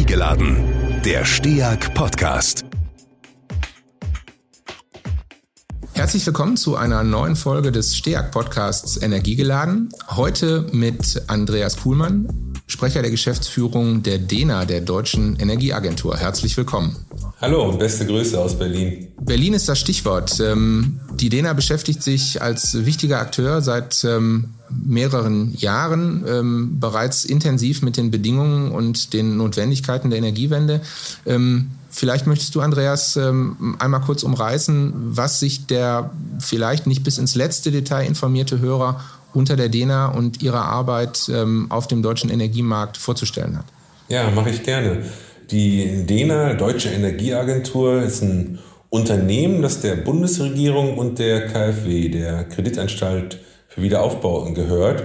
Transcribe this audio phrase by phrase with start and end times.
[0.00, 0.56] Energiegeladen,
[1.04, 2.64] der STEAG Podcast.
[5.92, 9.90] Herzlich willkommen zu einer neuen Folge des STEAG Podcasts Energiegeladen.
[10.08, 16.16] Heute mit Andreas Kuhlmann, Sprecher der Geschäftsführung der DENA, der Deutschen Energieagentur.
[16.16, 16.96] Herzlich willkommen.
[17.38, 19.08] Hallo und beste Grüße aus Berlin.
[19.20, 20.40] Berlin ist das Stichwort.
[20.40, 27.82] Ähm, die DENA beschäftigt sich als wichtiger Akteur seit ähm, mehreren Jahren ähm, bereits intensiv
[27.82, 30.80] mit den Bedingungen und den Notwendigkeiten der Energiewende.
[31.92, 37.72] Vielleicht möchtest du, Andreas, einmal kurz umreißen, was sich der vielleicht nicht bis ins letzte
[37.72, 39.00] Detail informierte Hörer
[39.34, 41.30] unter der DENA und ihrer Arbeit
[41.68, 43.64] auf dem deutschen Energiemarkt vorzustellen hat.
[44.08, 45.02] Ja, mache ich gerne.
[45.50, 53.38] Die DENA, Deutsche Energieagentur, ist ein Unternehmen, das der Bundesregierung und der KfW, der Kreditanstalt
[53.70, 55.04] für Wiederaufbau, gehört.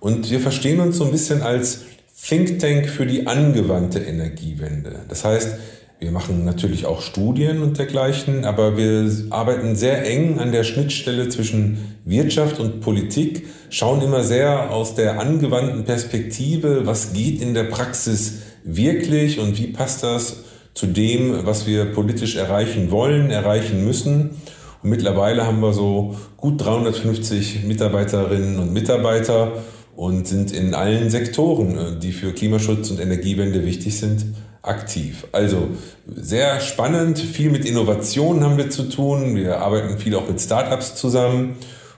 [0.00, 1.82] Und wir verstehen uns so ein bisschen als
[2.26, 5.00] Think Tank für die angewandte Energiewende.
[5.08, 5.58] Das heißt,
[5.98, 11.28] wir machen natürlich auch Studien und dergleichen, aber wir arbeiten sehr eng an der Schnittstelle
[11.28, 17.64] zwischen Wirtschaft und Politik, schauen immer sehr aus der angewandten Perspektive, was geht in der
[17.64, 24.30] Praxis wirklich und wie passt das zu dem, was wir politisch erreichen wollen, erreichen müssen.
[24.84, 29.52] Mittlerweile haben wir so gut 350 Mitarbeiterinnen und Mitarbeiter
[29.96, 34.26] und sind in allen Sektoren, äh, die für Klimaschutz und Energiewende wichtig sind,
[34.60, 35.26] aktiv.
[35.32, 35.68] Also
[36.06, 39.36] sehr spannend, viel mit Innovationen haben wir zu tun.
[39.36, 41.56] Wir arbeiten viel auch mit Startups zusammen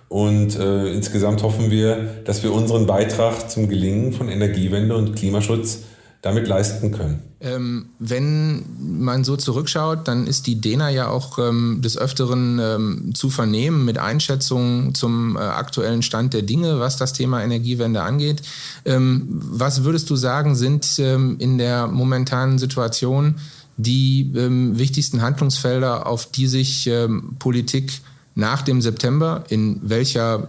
[0.08, 5.80] und äh, insgesamt hoffen wir, dass wir unseren Beitrag zum Gelingen von Energiewende und Klimaschutz
[6.26, 7.22] damit leisten können.
[7.38, 13.14] Ähm, wenn man so zurückschaut, dann ist die DENA ja auch ähm, des Öfteren ähm,
[13.14, 18.42] zu vernehmen mit Einschätzungen zum äh, aktuellen Stand der Dinge, was das Thema Energiewende angeht.
[18.84, 23.36] Ähm, was würdest du sagen, sind ähm, in der momentanen Situation
[23.76, 26.90] die ähm, wichtigsten Handlungsfelder, auf die sich
[27.38, 28.00] Politik
[28.34, 30.46] nach dem September, in welcher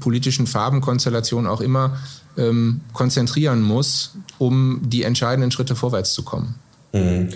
[0.00, 1.98] politischen Farbenkonstellation auch immer,
[2.38, 6.54] ähm, konzentrieren muss, um die entscheidenden Schritte vorwärts zu kommen.
[6.92, 7.28] Mhm.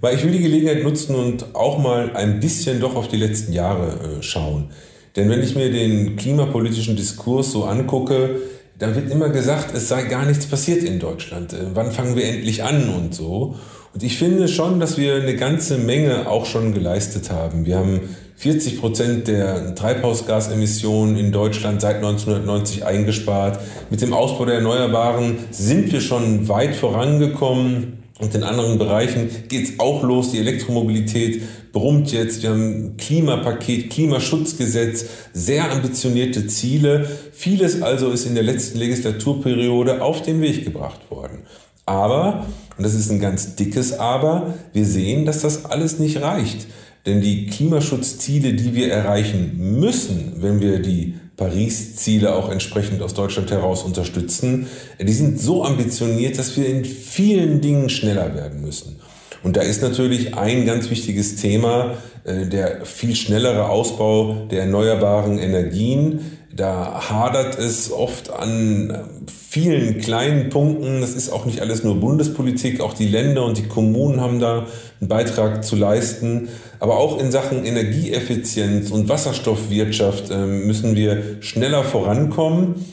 [0.00, 3.52] Weil ich will die Gelegenheit nutzen und auch mal ein bisschen doch auf die letzten
[3.52, 4.70] Jahre äh, schauen.
[5.14, 8.40] Denn wenn ich mir den klimapolitischen Diskurs so angucke,
[8.78, 11.52] dann wird immer gesagt, es sei gar nichts passiert in Deutschland.
[11.52, 13.56] Äh, wann fangen wir endlich an und so.
[13.94, 17.64] Und ich finde schon, dass wir eine ganze Menge auch schon geleistet haben.
[17.64, 18.00] Wir haben
[18.38, 23.58] 40 Prozent der Treibhausgasemissionen in Deutschland seit 1990 eingespart.
[23.88, 28.04] Mit dem Ausbau der Erneuerbaren sind wir schon weit vorangekommen.
[28.18, 30.32] Und in anderen Bereichen geht's auch los.
[30.32, 31.42] Die Elektromobilität
[31.72, 32.42] brummt jetzt.
[32.42, 37.08] Wir haben Klimapaket, Klimaschutzgesetz, sehr ambitionierte Ziele.
[37.32, 41.40] Vieles also ist in der letzten Legislaturperiode auf den Weg gebracht worden.
[41.84, 42.46] Aber,
[42.76, 46.66] und das ist ein ganz dickes Aber, wir sehen, dass das alles nicht reicht.
[47.06, 53.50] Denn die Klimaschutzziele, die wir erreichen müssen, wenn wir die Paris-Ziele auch entsprechend aus Deutschland
[53.50, 54.66] heraus unterstützen,
[55.00, 58.96] die sind so ambitioniert, dass wir in vielen Dingen schneller werden müssen.
[59.42, 61.96] Und da ist natürlich ein ganz wichtiges Thema
[62.26, 66.35] äh, der viel schnellere Ausbau der erneuerbaren Energien.
[66.56, 69.04] Da hadert es oft an
[69.50, 71.02] vielen kleinen Punkten.
[71.02, 74.66] Das ist auch nicht alles nur Bundespolitik, auch die Länder und die Kommunen haben da
[75.00, 76.48] einen Beitrag zu leisten.
[76.80, 82.86] Aber auch in Sachen Energieeffizienz und Wasserstoffwirtschaft ähm, müssen wir schneller vorankommen.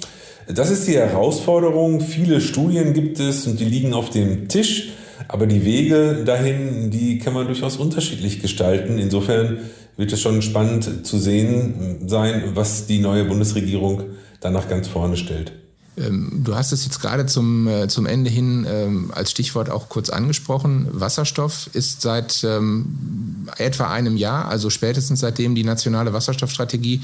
[0.53, 2.01] Das ist die Herausforderung.
[2.01, 4.89] Viele Studien gibt es und die liegen auf dem Tisch.
[5.29, 8.99] Aber die Wege dahin, die kann man durchaus unterschiedlich gestalten.
[8.99, 9.59] Insofern
[9.97, 14.03] wird es schon spannend zu sehen sein, was die neue Bundesregierung
[14.39, 15.53] danach ganz vorne stellt.
[15.95, 19.89] Ähm, du hast es jetzt gerade zum, äh, zum Ende hin ähm, als Stichwort auch
[19.89, 20.87] kurz angesprochen.
[20.91, 27.01] Wasserstoff ist seit ähm, etwa einem Jahr, also spätestens seitdem die nationale Wasserstoffstrategie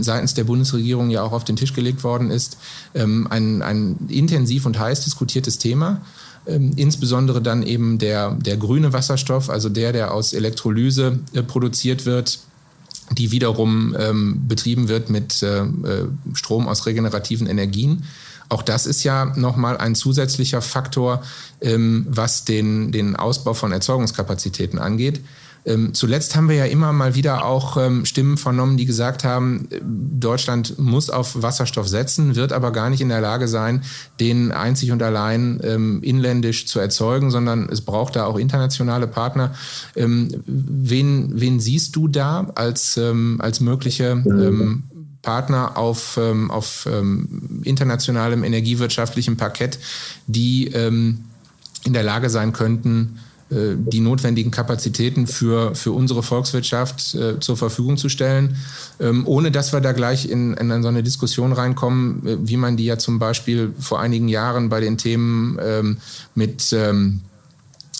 [0.00, 2.58] seitens der Bundesregierung ja auch auf den Tisch gelegt worden ist,
[2.92, 6.00] ein, ein intensiv und heiß diskutiertes Thema.
[6.50, 12.06] Ähm, insbesondere dann eben der, der grüne Wasserstoff, also der, der aus Elektrolyse äh, produziert
[12.06, 12.40] wird,
[13.12, 18.04] die wiederum ähm, betrieben wird mit äh, äh, Strom aus regenerativen Energien.
[18.48, 21.22] Auch das ist ja nochmal ein zusätzlicher Faktor,
[21.60, 25.20] ähm, was den, den Ausbau von Erzeugungskapazitäten angeht.
[25.66, 29.68] Ähm, zuletzt haben wir ja immer mal wieder auch ähm, Stimmen vernommen, die gesagt haben,
[29.82, 33.82] Deutschland muss auf Wasserstoff setzen, wird aber gar nicht in der Lage sein,
[34.18, 39.54] den einzig und allein ähm, inländisch zu erzeugen, sondern es braucht da auch internationale Partner.
[39.96, 44.84] Ähm, wen, wen siehst du da als, ähm, als mögliche ähm,
[45.22, 46.18] Partner auf,
[46.48, 46.88] auf
[47.62, 49.78] internationalem energiewirtschaftlichem Parkett,
[50.26, 57.40] die in der Lage sein könnten, äh, die notwendigen Kapazitäten für, für unsere Volkswirtschaft äh,
[57.40, 58.56] zur Verfügung zu stellen,
[59.00, 62.76] ähm, ohne dass wir da gleich in, in so eine Diskussion reinkommen, äh, wie man
[62.76, 65.96] die ja zum Beispiel vor einigen Jahren bei den Themen ähm,
[66.34, 67.22] mit ähm,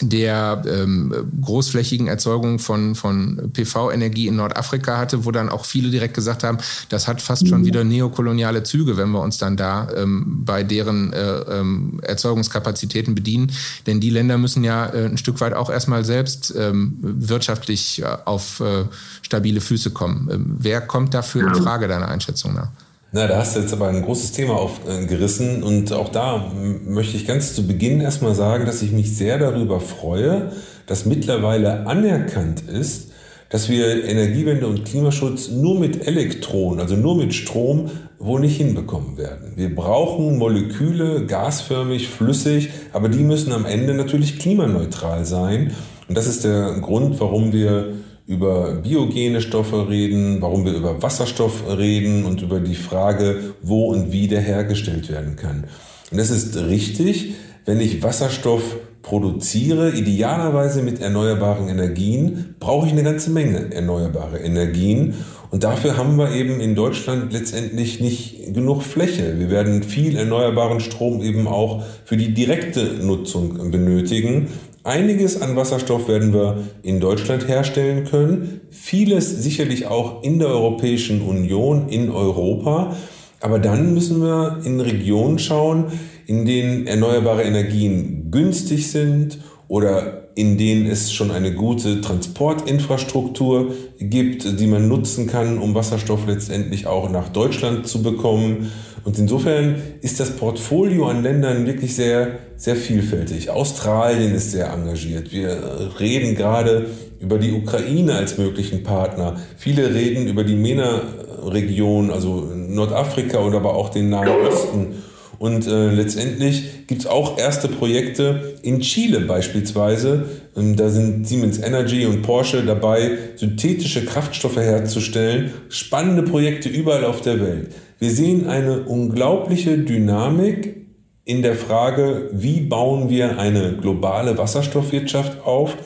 [0.01, 6.15] der ähm, großflächigen Erzeugung von, von PV-Energie in Nordafrika hatte, wo dann auch viele direkt
[6.15, 6.59] gesagt haben,
[6.89, 7.67] das hat fast schon mhm.
[7.67, 13.53] wieder neokoloniale Züge, wenn wir uns dann da ähm, bei deren äh, ähm, Erzeugungskapazitäten bedienen.
[13.87, 18.07] Denn die Länder müssen ja äh, ein Stück weit auch erstmal selbst ähm, wirtschaftlich äh,
[18.25, 18.85] auf äh,
[19.23, 20.29] stabile Füße kommen.
[20.33, 22.69] Ähm, wer kommt dafür in Frage deiner Einschätzung nach?
[23.13, 26.53] Na, da hast du jetzt aber ein großes Thema aufgerissen und auch da
[26.87, 30.53] möchte ich ganz zu Beginn erstmal sagen, dass ich mich sehr darüber freue,
[30.87, 33.11] dass mittlerweile anerkannt ist,
[33.49, 37.91] dass wir Energiewende und Klimaschutz nur mit Elektronen, also nur mit Strom,
[38.21, 39.55] wohl nicht hinbekommen werden.
[39.57, 45.73] Wir brauchen Moleküle, gasförmig, flüssig, aber die müssen am Ende natürlich klimaneutral sein.
[46.07, 47.89] Und das ist der Grund, warum wir
[48.31, 54.13] über biogene Stoffe reden, warum wir über Wasserstoff reden und über die Frage, wo und
[54.13, 55.65] wie der hergestellt werden kann.
[56.13, 57.35] Und das ist richtig,
[57.65, 65.15] wenn ich Wasserstoff produziere, idealerweise mit erneuerbaren Energien, brauche ich eine ganze Menge erneuerbare Energien.
[65.51, 69.41] Und dafür haben wir eben in Deutschland letztendlich nicht genug Fläche.
[69.41, 74.47] Wir werden viel erneuerbaren Strom eben auch für die direkte Nutzung benötigen.
[74.83, 81.21] Einiges an Wasserstoff werden wir in Deutschland herstellen können, vieles sicherlich auch in der Europäischen
[81.21, 82.97] Union, in Europa.
[83.41, 85.87] Aber dann müssen wir in Regionen schauen,
[86.27, 89.39] in denen erneuerbare Energien günstig sind
[89.69, 96.27] oder in denen es schon eine gute Transportinfrastruktur gibt, die man nutzen kann, um Wasserstoff
[96.27, 98.73] letztendlich auch nach Deutschland zu bekommen.
[99.05, 103.51] Und insofern ist das Portfolio an Ländern wirklich sehr, sehr vielfältig.
[103.51, 105.33] Australien ist sehr engagiert.
[105.33, 106.87] Wir reden gerade
[107.21, 109.41] über die Ukraine als möglichen Partner.
[109.57, 114.95] Viele reden über die MENA-Region, also Nordafrika oder aber auch den Nahen Osten.
[115.41, 120.27] Und äh, letztendlich gibt es auch erste Projekte in Chile beispielsweise.
[120.55, 125.51] Ähm, da sind Siemens Energy und Porsche dabei, synthetische Kraftstoffe herzustellen.
[125.71, 127.71] Spannende Projekte überall auf der Welt.
[128.01, 130.87] Wir sehen eine unglaubliche Dynamik
[131.27, 135.77] in der Frage, wie bauen wir eine globale Wasserstoffwirtschaft auf.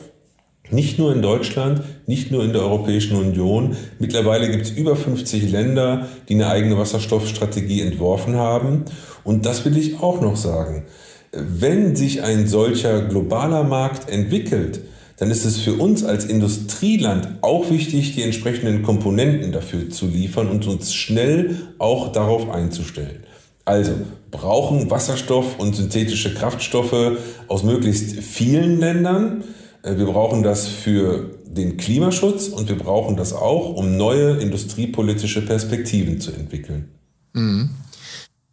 [0.71, 3.75] Nicht nur in Deutschland, nicht nur in der Europäischen Union.
[3.99, 8.85] Mittlerweile gibt es über 50 Länder, die eine eigene Wasserstoffstrategie entworfen haben.
[9.25, 10.85] Und das will ich auch noch sagen.
[11.33, 14.79] Wenn sich ein solcher globaler Markt entwickelt,
[15.17, 20.49] dann ist es für uns als Industrieland auch wichtig, die entsprechenden Komponenten dafür zu liefern
[20.49, 23.23] und uns schnell auch darauf einzustellen.
[23.63, 23.93] Also
[24.29, 27.17] brauchen Wasserstoff und synthetische Kraftstoffe
[27.47, 29.43] aus möglichst vielen Ländern.
[29.81, 35.43] Äh, wir brauchen das für den Klimaschutz und wir brauchen das auch, um neue industriepolitische
[35.43, 36.89] Perspektiven zu entwickeln.
[37.33, 37.69] Mhm.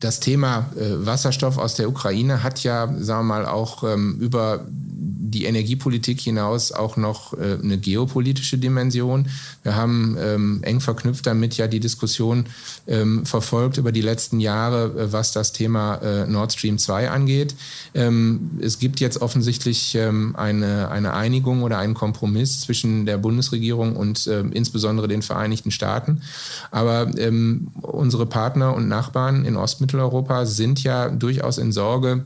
[0.02, 4.66] Das Thema äh, Wasserstoff aus der Ukraine hat ja, sagen wir mal, auch ähm, über
[5.32, 9.28] die Energiepolitik hinaus auch noch äh, eine geopolitische Dimension.
[9.62, 12.46] Wir haben ähm, eng verknüpft damit ja die Diskussion
[12.86, 17.54] ähm, verfolgt über die letzten Jahre, äh, was das Thema äh, Nord Stream 2 angeht.
[17.94, 23.96] Ähm, es gibt jetzt offensichtlich ähm, eine, eine Einigung oder einen Kompromiss zwischen der Bundesregierung
[23.96, 26.22] und äh, insbesondere den Vereinigten Staaten.
[26.70, 29.91] Aber ähm, unsere Partner und Nachbarn in Ostmitteleuropa
[30.46, 32.24] sind ja durchaus in Sorge,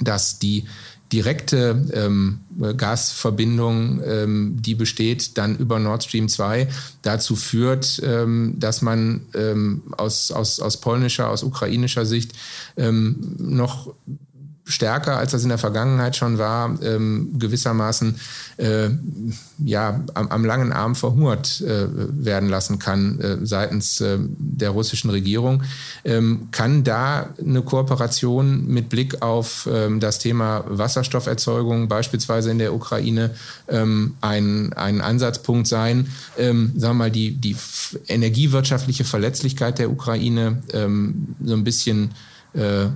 [0.00, 0.64] dass die
[1.12, 2.40] direkte ähm,
[2.76, 6.68] Gasverbindung, ähm, die besteht, dann über Nord Stream 2
[7.02, 12.32] dazu führt, ähm, dass man ähm, aus, aus, aus polnischer, aus ukrainischer Sicht
[12.76, 13.94] ähm, noch
[14.68, 18.16] stärker, als das in der Vergangenheit schon war, ähm, gewissermaßen
[18.58, 18.90] äh,
[19.58, 25.10] ja, am, am, langen Arm verhungert äh, werden lassen kann äh, seitens äh, der russischen
[25.10, 25.62] Regierung.
[26.04, 32.74] Ähm, kann da eine Kooperation mit Blick auf ähm, das Thema Wasserstofferzeugung beispielsweise in der
[32.74, 33.34] Ukraine
[33.68, 37.56] ähm, ein, ein Ansatzpunkt sein, ähm, sagen wir mal, die, die
[38.08, 42.10] energiewirtschaftliche Verletzlichkeit der Ukraine ähm, so ein bisschen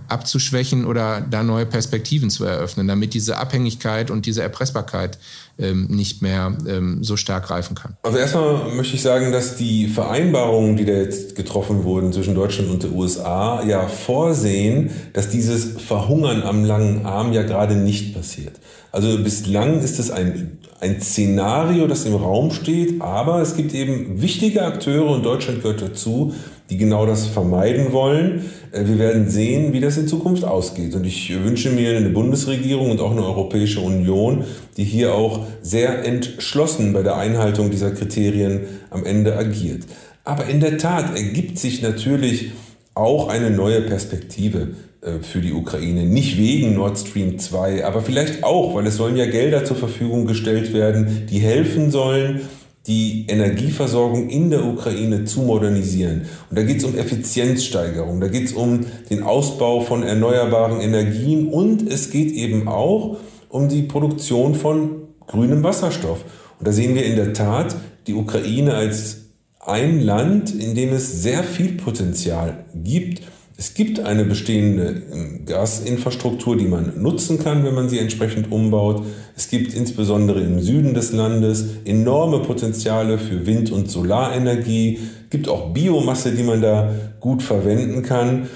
[0.08, 5.18] abzuschwächen oder da neue Perspektiven zu eröffnen, damit diese Abhängigkeit und diese Erpressbarkeit
[5.58, 7.96] ähm, nicht mehr ähm, so stark greifen kann.
[8.02, 12.70] Also erstmal möchte ich sagen, dass die Vereinbarungen, die da jetzt getroffen wurden zwischen Deutschland
[12.70, 18.60] und den USA, ja vorsehen, dass dieses Verhungern am langen Arm ja gerade nicht passiert.
[18.92, 24.20] Also bislang ist es ein, ein Szenario, das im Raum steht, aber es gibt eben
[24.20, 26.34] wichtige Akteure und Deutschland gehört dazu,
[26.68, 28.50] die genau das vermeiden wollen.
[28.70, 30.94] Äh, wir werden sehen, wie das in Zukunft ausgeht.
[30.94, 34.44] Und ich wünsche mir eine Bundesregierung und auch eine Europäische Union,
[34.76, 39.84] die hier auch sehr entschlossen bei der Einhaltung dieser Kriterien am Ende agiert.
[40.24, 42.52] Aber in der Tat ergibt sich natürlich
[42.94, 44.68] auch eine neue Perspektive
[45.00, 46.04] äh, für die Ukraine.
[46.04, 50.26] Nicht wegen Nord Stream 2, aber vielleicht auch, weil es sollen ja Gelder zur Verfügung
[50.26, 52.42] gestellt werden, die helfen sollen,
[52.86, 56.22] die Energieversorgung in der Ukraine zu modernisieren.
[56.50, 61.48] Und da geht es um Effizienzsteigerung, da geht es um den Ausbau von erneuerbaren Energien
[61.48, 63.18] und es geht eben auch
[63.48, 66.24] um die Produktion von grünem Wasserstoff.
[66.58, 67.74] Und da sehen wir in der Tat
[68.06, 69.18] die Ukraine als
[69.60, 73.22] ein Land, in dem es sehr viel Potenzial gibt
[73.62, 79.04] es gibt eine bestehende ähm, Gasinfrastruktur, die man nutzen kann, wenn man sie entsprechend umbaut.
[79.36, 84.98] Es gibt insbesondere im Süden des Landes enorme Potenziale für Wind- und Solarenergie.
[85.24, 88.48] Es gibt auch Biomasse, die man da gut verwenden kann.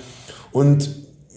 [0.51, 0.91] Und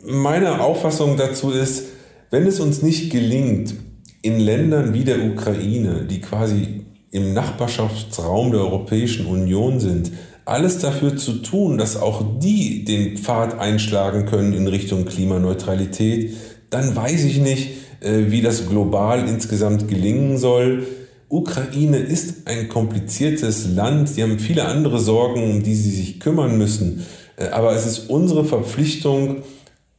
[0.04, 1.90] meine Auffassung dazu ist,
[2.32, 3.76] wenn es uns nicht gelingt,
[4.22, 10.12] in Ländern wie der Ukraine, die quasi im Nachbarschaftsraum der Europäischen Union sind,
[10.46, 16.34] alles dafür zu tun, dass auch die den Pfad einschlagen können in Richtung Klimaneutralität,
[16.70, 17.70] dann weiß ich nicht,
[18.02, 20.88] äh, wie das global insgesamt gelingen soll.
[21.30, 24.10] Ukraine ist ein kompliziertes Land.
[24.10, 27.06] Sie haben viele andere Sorgen, um die sie sich kümmern müssen.
[27.38, 29.44] Äh, aber es ist unsere Verpflichtung,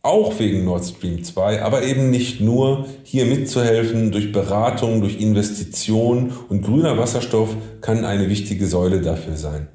[0.02, 6.32] auch wegen Nord Stream 2, aber eben nicht nur, hier mitzuhelfen durch Beratung, durch Investition.
[6.48, 9.68] Und grüner Wasserstoff kann eine wichtige Säule dafür sein.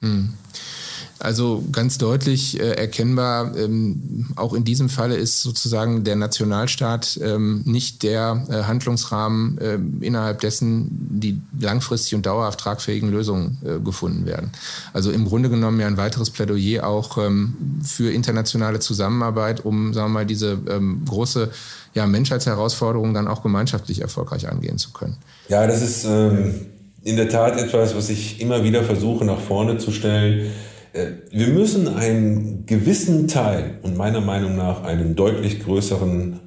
[0.00, 0.34] Hm.
[1.20, 7.62] Also ganz deutlich äh, erkennbar, ähm, auch in diesem Falle ist sozusagen der Nationalstaat ähm,
[7.66, 14.24] nicht der äh, Handlungsrahmen, äh, innerhalb dessen die langfristig und dauerhaft tragfähigen Lösungen äh, gefunden
[14.24, 14.50] werden.
[14.94, 20.12] Also im Grunde genommen ja ein weiteres Plädoyer auch ähm, für internationale Zusammenarbeit, um, sagen
[20.12, 21.50] wir mal, diese ähm, große
[21.92, 25.18] ja, Menschheitsherausforderung dann auch gemeinschaftlich erfolgreich angehen zu können.
[25.48, 26.66] Ja, das ist ähm,
[27.02, 30.50] in der Tat etwas, was ich immer wieder versuche nach vorne zu stellen.
[30.92, 36.40] Äh, wir müssen einen gewissen Teil und meiner Meinung nach einen deutlich größeren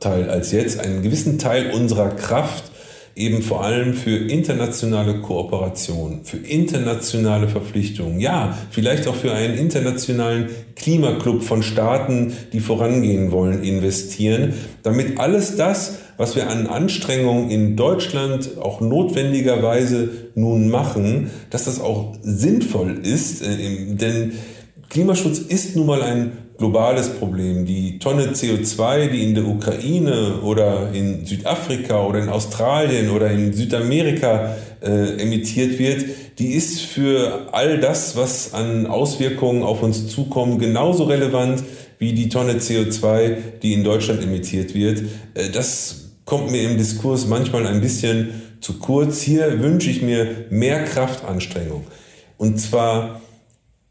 [0.00, 2.70] Teil als jetzt, einen gewissen Teil unserer Kraft
[3.16, 10.48] eben vor allem für internationale Kooperation, für internationale Verpflichtungen, ja, vielleicht auch für einen internationalen
[10.74, 17.76] Klimaclub von Staaten, die vorangehen wollen, investieren, damit alles das, was wir an Anstrengungen in
[17.76, 24.32] Deutschland auch notwendigerweise nun machen, dass das auch sinnvoll ist, äh, denn
[24.90, 27.66] Klimaschutz ist nun mal ein globales Problem.
[27.66, 33.52] Die Tonne CO2, die in der Ukraine oder in Südafrika oder in Australien oder in
[33.52, 36.04] Südamerika äh, emittiert wird,
[36.38, 41.62] die ist für all das, was an Auswirkungen auf uns zukommt, genauso relevant
[41.98, 45.02] wie die Tonne CO2, die in Deutschland emittiert wird.
[45.34, 49.20] Äh, das kommt mir im Diskurs manchmal ein bisschen zu kurz.
[49.20, 51.84] Hier wünsche ich mir mehr Kraftanstrengung.
[52.38, 53.20] Und zwar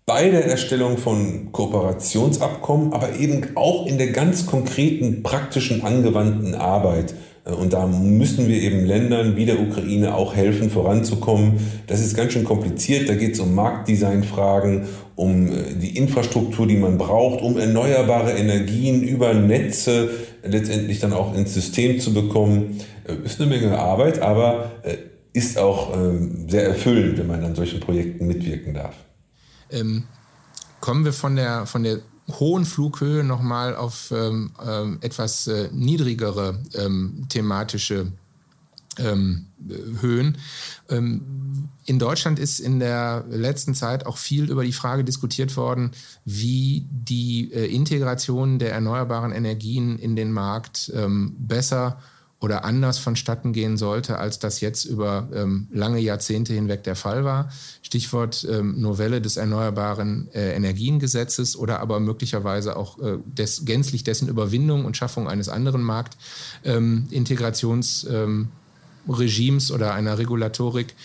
[0.05, 7.13] bei der Erstellung von Kooperationsabkommen, aber eben auch in der ganz konkreten, praktischen, angewandten Arbeit.
[7.45, 11.53] Äh, und da müssen wir eben Ländern wie der Ukraine auch helfen, voranzukommen.
[11.87, 13.07] Das ist ganz schön kompliziert.
[13.07, 19.03] Da geht es um Marktdesignfragen, um äh, die Infrastruktur, die man braucht, um erneuerbare Energien
[19.03, 20.09] über Netze
[20.43, 22.79] letztendlich dann auch ins System zu bekommen.
[23.07, 24.71] Äh, ist eine Menge Arbeit, aber
[25.31, 28.93] ist auch ähm, sehr erfüllend, wenn man an solchen Projekten mitwirken darf.
[29.73, 30.03] Ähm,
[30.79, 31.99] kommen wir von der, von der
[32.29, 38.11] hohen Flughöhe nochmal auf ähm, ähm, etwas äh, niedrigere ähm, thematische
[38.97, 39.47] ähm,
[40.01, 40.37] Höhen.
[40.89, 45.91] Ähm, in Deutschland ist in der letzten Zeit auch viel über die Frage diskutiert worden,
[46.23, 50.91] wie die äh, Integration der erneuerbaren Energien in den Markt
[51.37, 51.99] besser
[52.43, 57.23] oder anders vonstatten gehen sollte, als das jetzt über ähm, lange Jahrzehnte hinweg der Fall
[57.23, 57.49] war.
[57.81, 64.27] Stichwort ähm, Novelle des Erneuerbaren äh, Energiengesetzes oder aber möglicherweise auch äh, des, gänzlich dessen
[64.27, 68.49] Überwindung und Schaffung eines anderen Marktintegrationsregimes ähm,
[69.07, 70.95] ähm, oder einer Regulatorik.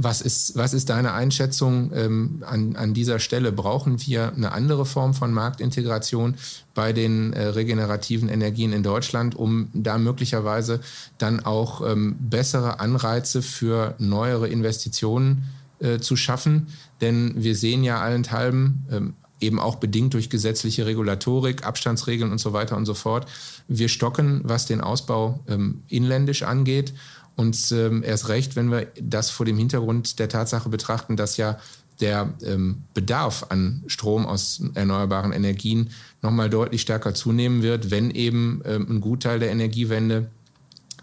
[0.00, 3.50] Was ist, was ist deine Einschätzung ähm, an, an dieser Stelle?
[3.50, 6.36] Brauchen wir eine andere Form von Marktintegration
[6.72, 10.80] bei den äh, regenerativen Energien in Deutschland, um da möglicherweise
[11.18, 15.48] dann auch ähm, bessere Anreize für neuere Investitionen
[15.80, 16.68] äh, zu schaffen?
[17.00, 22.52] Denn wir sehen ja allenthalben, ähm, eben auch bedingt durch gesetzliche Regulatorik, Abstandsregeln und so
[22.52, 23.26] weiter und so fort,
[23.66, 26.94] wir stocken, was den Ausbau ähm, inländisch angeht.
[27.38, 31.58] Und ähm, erst recht, wenn wir das vor dem Hintergrund der Tatsache betrachten, dass ja
[32.00, 35.90] der ähm, Bedarf an Strom aus erneuerbaren Energien
[36.20, 40.26] nochmal deutlich stärker zunehmen wird, wenn eben ähm, ein Gutteil der Energiewende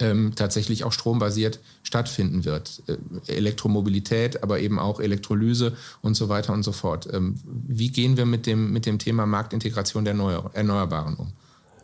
[0.02, 2.84] ähm, tatsächlich auch strombasiert stattfinden wird.
[2.88, 2.98] Äh,
[3.32, 7.08] Elektromobilität, aber eben auch Elektrolyse und so weiter und so fort.
[7.14, 11.32] Ähm, wie gehen wir mit dem, mit dem Thema Marktintegration der Erneuer Erneuerbaren um?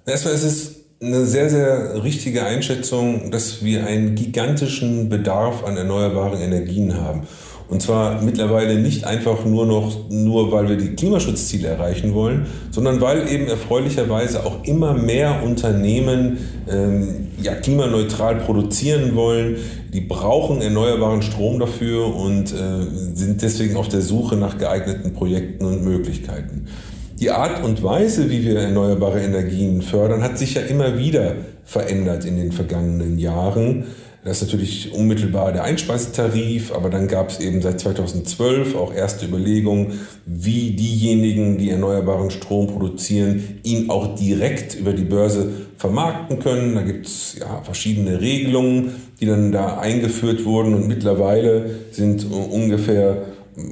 [0.05, 6.39] Erstmal ist es eine sehr, sehr richtige Einschätzung, dass wir einen gigantischen Bedarf an erneuerbaren
[6.39, 7.21] Energien haben.
[7.69, 12.99] Und zwar mittlerweile nicht einfach nur noch, nur weil wir die Klimaschutzziele erreichen wollen, sondern
[12.99, 16.37] weil eben erfreulicherweise auch immer mehr Unternehmen
[16.69, 19.55] ähm, ja, klimaneutral produzieren wollen.
[19.93, 25.65] Die brauchen erneuerbaren Strom dafür und äh, sind deswegen auf der Suche nach geeigneten Projekten
[25.65, 26.67] und Möglichkeiten.
[27.21, 32.25] Die Art und Weise, wie wir erneuerbare Energien fördern, hat sich ja immer wieder verändert
[32.25, 33.83] in den vergangenen Jahren.
[34.23, 39.27] Das ist natürlich unmittelbar der Einspeisetarif, aber dann gab es eben seit 2012 auch erste
[39.27, 46.73] Überlegungen, wie diejenigen, die erneuerbaren Strom produzieren, ihn auch direkt über die Börse vermarkten können.
[46.73, 53.25] Da gibt es ja verschiedene Regelungen, die dann da eingeführt wurden und mittlerweile sind ungefähr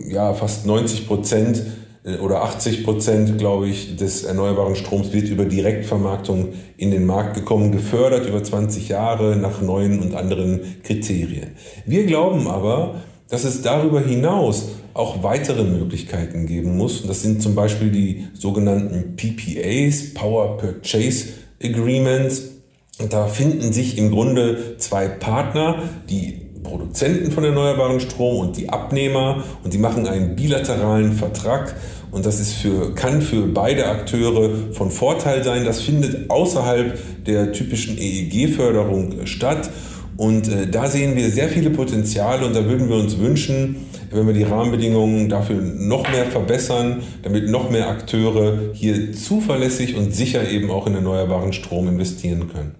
[0.07, 1.78] ja, fast 90 Prozent äh,
[2.21, 7.71] oder 80 Prozent, glaube ich, des erneuerbaren Stroms wird über Direktvermarktung in den Markt gekommen,
[7.71, 11.51] gefördert über 20 Jahre nach neuen und anderen Kriterien.
[11.85, 17.01] Wir glauben aber, dass es darüber hinaus auch weitere Möglichkeiten geben muss.
[17.01, 21.27] Und das sind zum Beispiel die sogenannten PPAs, Power Purchase
[21.63, 22.43] Agreements.
[22.99, 28.69] Und da finden sich im Grunde zwei Partner, die Produzenten von erneuerbaren Strom und die
[28.69, 31.75] Abnehmer und die machen einen bilateralen Vertrag
[32.11, 35.63] und das ist für, kann für beide Akteure von Vorteil sein.
[35.63, 39.69] Das findet außerhalb der typischen EEG-Förderung statt
[40.17, 43.77] und äh, da sehen wir sehr viele Potenziale und da würden wir uns wünschen,
[44.11, 50.13] wenn wir die Rahmenbedingungen dafür noch mehr verbessern, damit noch mehr Akteure hier zuverlässig und
[50.13, 52.78] sicher eben auch in erneuerbaren Strom investieren können.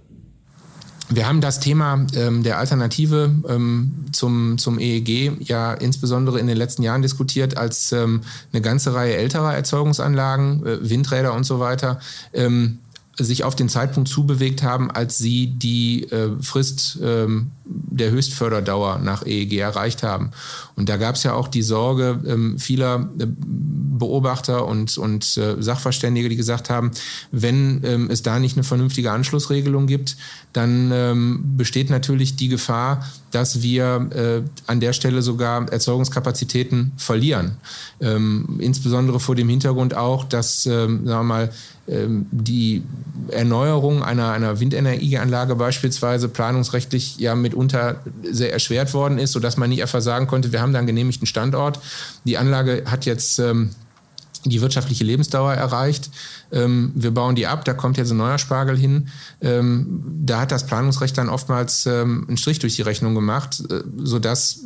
[1.12, 6.56] Wir haben das Thema ähm, der Alternative ähm, zum, zum EEG ja insbesondere in den
[6.56, 8.22] letzten Jahren diskutiert, als ähm,
[8.54, 12.00] eine ganze Reihe älterer Erzeugungsanlagen, äh, Windräder und so weiter,
[12.34, 12.78] ähm,
[13.18, 19.26] sich auf den Zeitpunkt zubewegt haben, als sie die äh, Frist ähm, der Höchstförderdauer nach
[19.26, 20.32] EEG erreicht haben.
[20.76, 25.62] Und da gab es ja auch die Sorge ähm, vieler äh, Beobachter und, und äh,
[25.62, 26.92] Sachverständige, die gesagt haben,
[27.32, 30.16] wenn ähm, es da nicht eine vernünftige Anschlussregelung gibt,
[30.54, 37.58] dann ähm, besteht natürlich die Gefahr, dass wir äh, an der Stelle sogar Erzeugungskapazitäten verlieren.
[38.00, 41.50] Ähm, insbesondere vor dem Hintergrund auch, dass, ähm, sagen wir mal,
[41.90, 42.84] ähm, die
[43.30, 49.82] Erneuerung einer, einer Windenergieanlage beispielsweise planungsrechtlich ja mitunter sehr erschwert worden ist, sodass man nicht
[49.82, 51.80] einfach sagen konnte, wir haben da einen genehmigten Standort.
[52.24, 53.72] Die Anlage hat jetzt ähm,
[54.46, 56.10] die wirtschaftliche Lebensdauer erreicht.
[56.52, 59.10] Ähm, wir bauen die ab, da kommt jetzt ein neuer Spargel hin.
[59.42, 63.82] Ähm, da hat das Planungsrecht dann oftmals ähm, einen Strich durch die Rechnung gemacht, äh,
[63.98, 64.60] sodass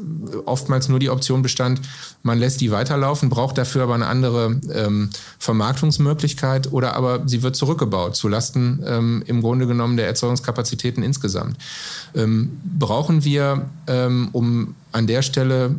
[0.46, 1.82] oftmals nur die Option bestand,
[2.22, 5.10] man lässt die weiterlaufen, braucht dafür aber eine andere ähm,
[5.40, 11.58] Vermarktungsmöglichkeit oder aber sie wird zurückgebaut zulasten ähm, im Grunde genommen der Erzeugungskapazitäten insgesamt.
[12.16, 13.70] Ähm, brauchen wir,
[14.32, 15.76] um an der Stelle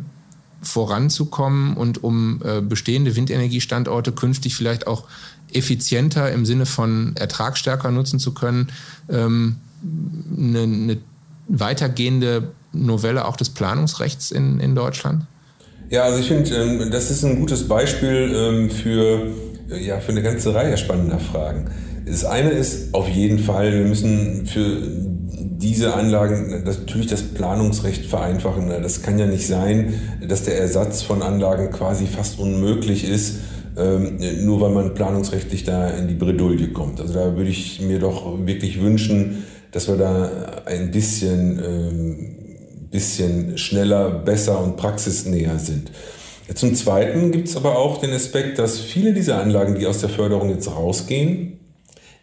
[0.67, 5.05] voranzukommen und um äh, bestehende Windenergiestandorte künftig vielleicht auch
[5.53, 8.69] effizienter im Sinne von ertragstärker nutzen zu können,
[9.09, 9.57] ähm,
[10.37, 10.97] eine, eine
[11.47, 15.25] weitergehende Novelle auch des Planungsrechts in, in Deutschland?
[15.89, 19.27] Ja, also ich finde, ähm, das ist ein gutes Beispiel ähm, für,
[19.79, 21.69] ja, für eine ganze Reihe spannender Fragen.
[22.05, 24.81] Das eine ist auf jeden Fall, wir müssen für
[25.65, 28.69] diese Anlagen natürlich das Planungsrecht vereinfachen.
[28.69, 33.37] Das kann ja nicht sein, dass der Ersatz von Anlagen quasi fast unmöglich ist,
[33.75, 37.01] ähm, nur weil man planungsrechtlich da in die Bredouille kommt.
[37.01, 40.29] Also da würde ich mir doch wirklich wünschen, dass wir da
[40.65, 42.35] ein bisschen, ähm,
[42.91, 45.91] bisschen schneller, besser und praxisnäher sind.
[46.53, 50.09] Zum Zweiten gibt es aber auch den Aspekt, dass viele dieser Anlagen, die aus der
[50.09, 51.54] Förderung jetzt rausgehen,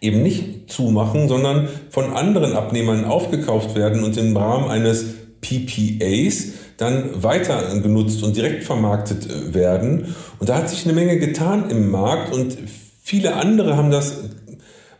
[0.03, 5.05] eben nicht zumachen, sondern von anderen Abnehmern aufgekauft werden und im Rahmen eines
[5.41, 10.15] PPAs dann weiter genutzt und direkt vermarktet äh, werden.
[10.39, 12.57] Und da hat sich eine Menge getan im Markt und
[13.03, 14.19] viele andere haben das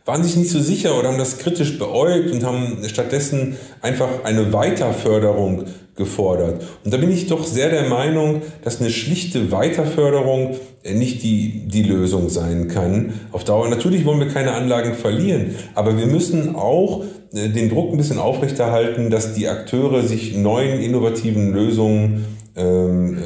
[0.05, 4.51] waren sich nicht so sicher oder haben das kritisch beäugt und haben stattdessen einfach eine
[4.51, 6.63] Weiterförderung gefordert.
[6.83, 11.83] Und da bin ich doch sehr der Meinung, dass eine schlichte Weiterförderung nicht die, die
[11.83, 13.69] Lösung sein kann auf Dauer.
[13.69, 18.19] Natürlich wollen wir keine Anlagen verlieren, aber wir müssen auch äh, den Druck ein bisschen
[18.19, 23.17] aufrechterhalten, dass die Akteure sich neuen innovativen Lösungen ähm,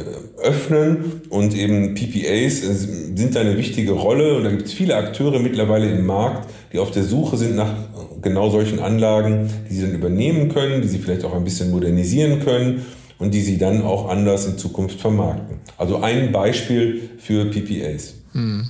[0.42, 4.96] öffnen und eben PPAs äh, sind da eine wichtige Rolle und da gibt es viele
[4.96, 7.74] Akteure mittlerweile im Markt, die auf der Suche sind nach
[8.22, 12.40] genau solchen Anlagen, die sie dann übernehmen können, die sie vielleicht auch ein bisschen modernisieren
[12.40, 12.86] können
[13.18, 15.60] und die sie dann auch anders in Zukunft vermarkten.
[15.78, 18.14] Also ein Beispiel für PPAs.
[18.34, 18.70] Hm.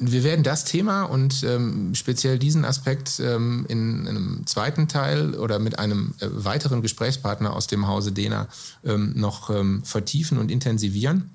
[0.00, 5.34] Wir werden das Thema und ähm, speziell diesen Aspekt ähm, in, in, einem zweiten Teil
[5.34, 8.46] oder mit einem äh, weiteren Gesprächspartner aus dem Hause Dena
[8.84, 11.30] ähm, noch ähm, vertiefen und intensivieren.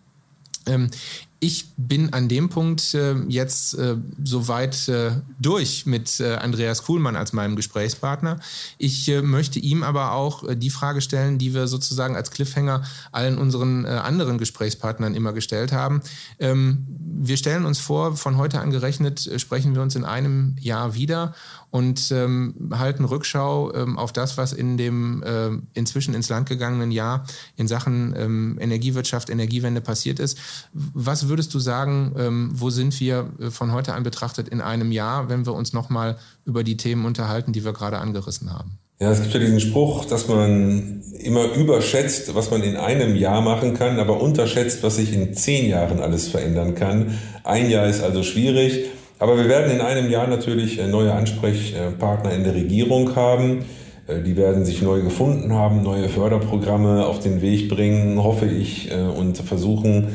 [1.43, 7.17] Ich bin an dem Punkt äh, jetzt äh, soweit äh, durch mit äh, Andreas Kuhlmann
[7.17, 8.39] als meinem Gesprächspartner.
[8.77, 12.83] Ich äh, möchte ihm aber auch äh, die Frage stellen, die wir sozusagen als Cliffhanger
[13.11, 16.01] allen unseren anderen Gesprächspartnern immer gestellt haben.
[16.39, 20.95] Ähm, wir stellen uns vor, von heute an gerechnet sprechen wir uns in einem Jahr
[20.95, 21.35] wieder
[21.73, 26.91] und ähm, halten Rückschau ähm, auf das, was in dem äh, inzwischen ins Land gegangenen
[26.91, 27.25] Jahr
[27.57, 30.37] in Sachen ähm, Energiewirtschaft, Energiewende passiert ist.
[30.71, 34.91] Was würdest du sagen, ähm, wo sind wir äh, von heute an betrachtet in einem
[34.91, 38.77] Jahr, wenn wir uns nochmal über die Themen unterhalten, die wir gerade angerissen haben?
[38.99, 43.41] Ja, es gibt ja diesen Spruch, dass man immer überschätzt, was man in einem Jahr
[43.41, 47.17] machen kann, aber unterschätzt, was sich in zehn Jahren alles verändern kann.
[47.43, 48.91] Ein Jahr ist also schwierig.
[49.23, 53.63] Aber wir werden in einem Jahr natürlich äh, neue Ansprechpartner in der Regierung haben.
[54.05, 58.91] Äh, die werden sich neu gefunden haben, neue Förderprogramme auf den Weg bringen, hoffe ich,
[58.91, 60.09] äh, und versuchen,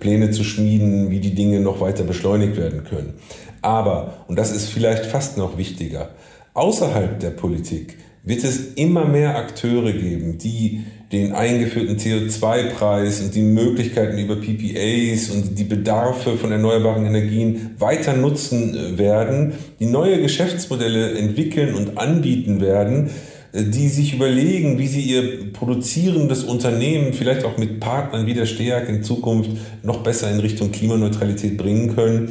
[0.00, 3.14] Pläne zu schmieden, wie die Dinge noch weiter beschleunigt werden können.
[3.62, 6.10] Aber, und das ist vielleicht fast noch wichtiger,
[6.54, 13.42] außerhalb der Politik wird es immer mehr Akteure geben, die den eingeführten CO2-Preis und die
[13.42, 20.22] Möglichkeiten über PPAs und die Bedarfe von erneuerbaren Energien weiter nutzen äh, werden, die neue
[20.22, 23.10] Geschäftsmodelle entwickeln und anbieten werden,
[23.52, 28.46] äh, die sich überlegen, wie sie ihr produzierendes Unternehmen vielleicht auch mit Partnern wie der
[28.46, 29.50] STEAG in Zukunft
[29.82, 32.28] noch besser in Richtung Klimaneutralität bringen können.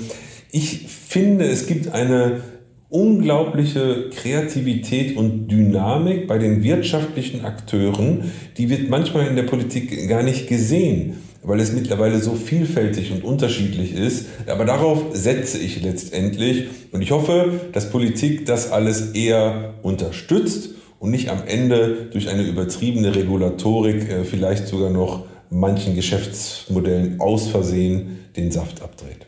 [0.51, 2.41] Ich finde, es gibt eine
[2.89, 10.23] unglaubliche Kreativität und Dynamik bei den wirtschaftlichen Akteuren, die wird manchmal in der Politik gar
[10.23, 14.25] nicht gesehen, weil es mittlerweile so vielfältig und unterschiedlich ist.
[14.47, 21.11] Aber darauf setze ich letztendlich und ich hoffe, dass Politik das alles eher unterstützt und
[21.11, 28.19] nicht am Ende durch eine übertriebene Regulatorik äh, vielleicht sogar noch manchen Geschäftsmodellen aus Versehen
[28.35, 29.25] den Saft abdreht.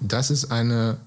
[0.00, 0.98] Das ist eine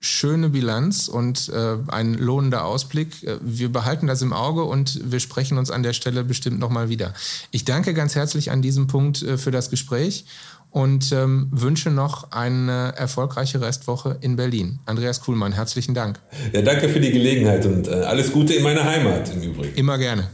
[0.00, 3.22] schöne Bilanz und äh, ein lohnender Ausblick.
[3.22, 6.88] Äh, wir behalten das im Auge und wir sprechen uns an der Stelle bestimmt nochmal
[6.88, 7.14] wieder.
[7.50, 10.26] Ich danke ganz herzlich an diesem Punkt äh, für das Gespräch
[10.70, 14.78] und ähm, wünsche noch eine erfolgreiche Restwoche in Berlin.
[14.84, 16.20] Andreas Kuhlmann, herzlichen Dank.
[16.52, 19.74] Ja, danke für die Gelegenheit und äh, alles Gute in meiner Heimat im Übrigen.
[19.74, 20.28] Immer gerne.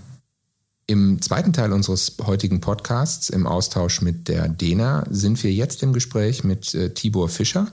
[0.89, 5.93] Im zweiten Teil unseres heutigen Podcasts, im Austausch mit der DENA, sind wir jetzt im
[5.93, 7.69] Gespräch mit äh, Tibor Fischer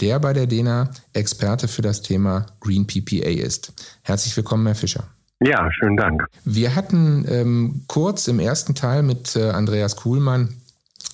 [0.00, 3.72] der bei der DENA Experte für das Thema Green PPA ist.
[4.02, 5.04] Herzlich willkommen, Herr Fischer.
[5.42, 6.26] Ja, schönen Dank.
[6.44, 10.60] Wir hatten ähm, kurz im ersten Teil mit äh, Andreas Kuhlmann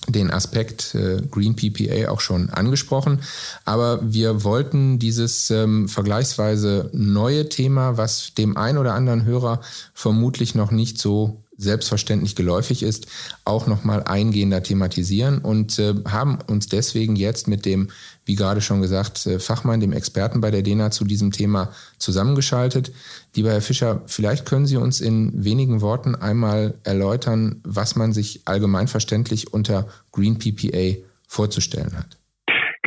[0.09, 3.21] den Aspekt äh, Green PPA auch schon angesprochen.
[3.65, 9.61] Aber wir wollten dieses ähm, vergleichsweise neue Thema, was dem ein oder anderen Hörer
[9.93, 13.07] vermutlich noch nicht so selbstverständlich geläufig ist,
[13.43, 17.89] auch nochmal eingehender thematisieren und äh, haben uns deswegen jetzt mit dem,
[18.25, 22.91] wie gerade schon gesagt, äh, Fachmann, dem Experten bei der DENA zu diesem Thema zusammengeschaltet.
[23.35, 28.41] Lieber Herr Fischer, vielleicht können Sie uns in wenigen Worten einmal erläutern, was man sich
[28.45, 32.16] allgemeinverständlich unter Green PPA vorzustellen hat.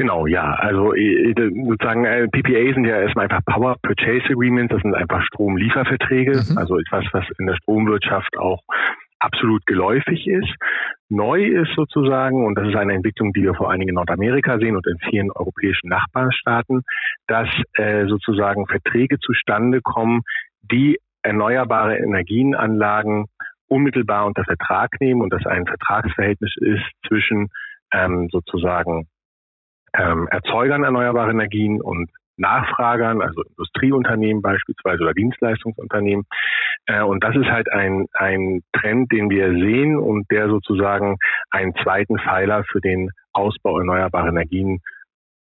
[0.00, 0.54] Genau, ja.
[0.54, 5.22] Also äh, sozusagen äh, PPA sind ja erstmal einfach Power Purchase Agreements, das sind einfach
[5.24, 6.56] Stromlieferverträge, mhm.
[6.56, 8.62] also etwas, was in der Stromwirtschaft auch
[9.18, 10.48] absolut geläufig ist.
[11.10, 14.58] Neu ist sozusagen, und das ist eine Entwicklung, die wir vor allen Dingen in Nordamerika
[14.58, 16.80] sehen und in vielen europäischen Nachbarstaaten,
[17.26, 20.22] dass äh, sozusagen Verträge zustande kommen,
[20.62, 23.26] die erneuerbare Energienanlagen
[23.68, 27.48] unmittelbar unter Vertrag nehmen und dass ein Vertragsverhältnis ist zwischen
[27.92, 29.06] ähm, sozusagen
[29.94, 36.24] ähm, Erzeugern erneuerbarer Energien und Nachfragern, also Industrieunternehmen beispielsweise oder Dienstleistungsunternehmen.
[36.86, 41.16] Äh, und das ist halt ein, ein Trend, den wir sehen und der sozusagen
[41.50, 44.80] einen zweiten Pfeiler für den Ausbau erneuerbarer Energien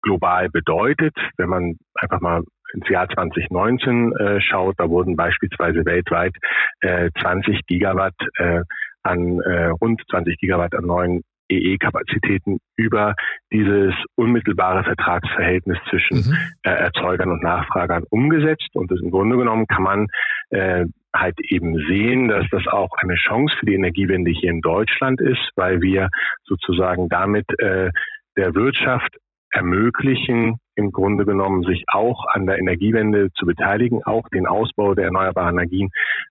[0.02, 1.16] global bedeutet.
[1.36, 2.42] Wenn man einfach mal
[2.74, 6.34] ins Jahr 2019 äh, schaut, da wurden beispielsweise weltweit
[6.80, 8.60] äh, 20 Gigawatt äh,
[9.02, 13.14] an äh, rund 20 Gigawatt an neuen EE-Kapazitäten über
[13.52, 16.36] dieses unmittelbare Vertragsverhältnis zwischen mhm.
[16.62, 18.70] äh, Erzeugern und Nachfragern umgesetzt.
[18.74, 20.06] Und das im Grunde genommen kann man
[20.50, 25.20] äh, halt eben sehen, dass das auch eine Chance für die Energiewende hier in Deutschland
[25.20, 26.08] ist, weil wir
[26.44, 27.90] sozusagen damit äh,
[28.36, 29.16] der Wirtschaft
[29.50, 35.06] ermöglichen, im Grunde genommen sich auch an der Energiewende zu beteiligen, auch den Ausbau der
[35.06, 35.90] erneuerbaren Energien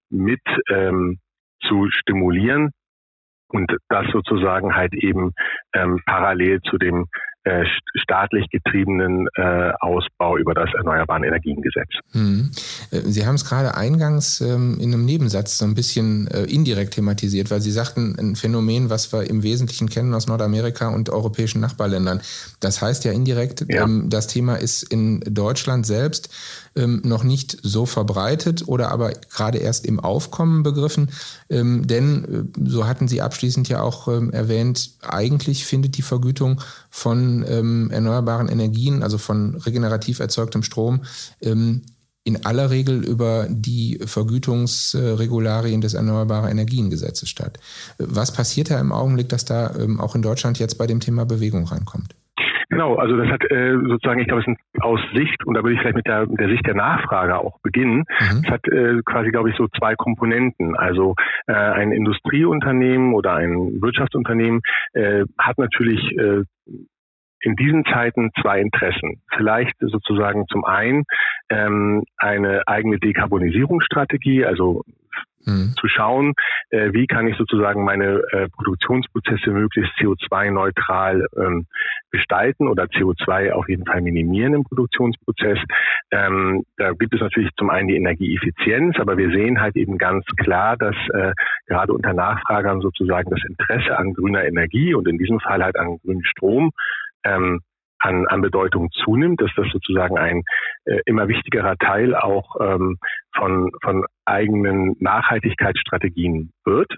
[0.10, 1.20] mit ähm,
[1.62, 2.72] zu stimulieren
[3.50, 5.34] und das sozusagen halt eben
[5.74, 7.08] ähm, parallel zu dem
[7.46, 7.64] äh,
[7.96, 11.90] staatlich getriebenen äh, Ausbau über das Erneuerbaren Energiengesetz.
[12.12, 12.52] Hm.
[12.92, 17.50] Sie haben es gerade eingangs ähm, in einem Nebensatz so ein bisschen äh, indirekt thematisiert,
[17.50, 22.20] weil Sie sagten, ein Phänomen, was wir im Wesentlichen kennen aus Nordamerika und europäischen Nachbarländern.
[22.60, 23.84] Das heißt ja indirekt, ja.
[23.86, 26.30] Ähm, das Thema ist in Deutschland selbst
[26.76, 31.10] ähm, noch nicht so verbreitet oder aber gerade erst im Aufkommen begriffen.
[31.50, 36.62] Ähm, denn, äh, so hatten Sie abschließend ja auch ähm, erwähnt, eigentlich findet die Vergütung
[36.90, 41.02] von ähm, erneuerbaren Energien, also von regenerativ erzeugtem Strom,
[41.42, 41.84] ähm,
[42.24, 47.60] in aller Regel über die Vergütungsregularien des Erneuerbaren Energiengesetzes statt.
[47.98, 51.26] Was passiert da im Augenblick, dass da ähm, auch in Deutschland jetzt bei dem Thema
[51.26, 52.16] Bewegung reinkommt?
[52.70, 55.74] Genau, also das hat äh, sozusagen, ich glaube, es ist aus Sicht, und da würde
[55.74, 58.44] ich vielleicht mit der, mit der Sicht der Nachfrager auch beginnen, mhm.
[58.44, 60.76] es hat äh, quasi, glaube ich, so zwei Komponenten.
[60.78, 61.16] Also
[61.48, 64.62] äh, ein Industrieunternehmen oder ein Wirtschaftsunternehmen
[64.94, 66.44] äh, hat natürlich äh,
[67.42, 69.22] in diesen Zeiten zwei Interessen.
[69.36, 71.06] Vielleicht sozusagen zum einen
[71.50, 74.84] ähm, eine eigene Dekarbonisierungsstrategie, also
[75.45, 75.73] mhm.
[75.80, 76.34] zu schauen,
[76.69, 81.67] äh, wie kann ich sozusagen meine äh, Produktionsprozesse möglichst CO2-neutral ähm,
[82.12, 85.60] gestalten oder CO2 auf jeden Fall minimieren im Produktionsprozess.
[86.12, 90.25] Ähm, da gibt es natürlich zum einen die Energieeffizienz, aber wir sehen halt eben ganz
[90.38, 91.34] klar, dass äh,
[91.67, 95.97] gerade unter Nachfragern sozusagen das Interesse an grüner Energie und in diesem Fall halt an
[96.04, 96.71] grünem Strom
[97.23, 97.62] ähm,
[97.99, 100.43] an, an Bedeutung zunimmt, dass das sozusagen ein
[100.86, 102.97] äh, immer wichtigerer Teil auch ähm,
[103.36, 106.92] von, von eigenen Nachhaltigkeitsstrategien wird.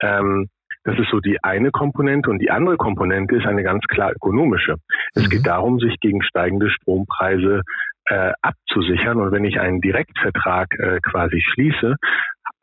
[0.00, 0.48] Ähm,
[0.84, 4.76] das ist so die eine Komponente und die andere Komponente ist eine ganz klar ökonomische.
[5.14, 5.30] Es mhm.
[5.30, 7.62] geht darum, sich gegen steigende Strompreise
[8.06, 11.96] äh, abzusichern und wenn ich einen Direktvertrag äh, quasi schließe,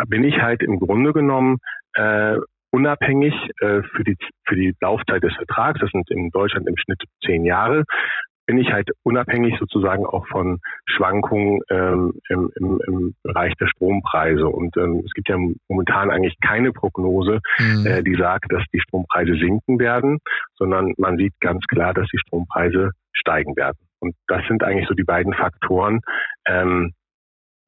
[0.07, 1.57] bin ich halt im Grunde genommen
[1.93, 2.37] äh,
[2.71, 7.01] unabhängig äh, für, die, für die Laufzeit des Vertrags, das sind in Deutschland im Schnitt
[7.23, 7.83] zehn Jahre,
[8.47, 14.47] bin ich halt unabhängig sozusagen auch von Schwankungen ähm, im, im, im Bereich der Strompreise.
[14.47, 17.85] Und ähm, es gibt ja momentan eigentlich keine Prognose, mhm.
[17.85, 20.19] äh, die sagt, dass die Strompreise sinken werden,
[20.55, 23.77] sondern man sieht ganz klar, dass die Strompreise steigen werden.
[23.99, 25.99] Und das sind eigentlich so die beiden Faktoren,
[26.45, 26.93] ähm,